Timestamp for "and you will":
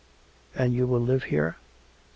0.55-0.99